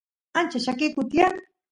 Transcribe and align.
ancha 0.39 0.61
llakikun 0.63 1.05
tiyan 1.11 1.35